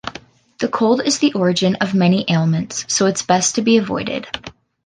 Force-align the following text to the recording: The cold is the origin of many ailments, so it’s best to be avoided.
The 0.61 0.67
cold 0.67 1.03
is 1.05 1.19
the 1.19 1.31
origin 1.33 1.75
of 1.75 1.93
many 1.93 2.25
ailments, 2.27 2.85
so 2.91 3.05
it’s 3.05 3.21
best 3.21 3.53
to 3.53 3.61
be 3.61 3.77
avoided. 3.77 4.27